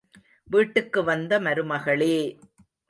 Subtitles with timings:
[0.49, 2.15] வீட்டுக்கு வந்த மருமகளே!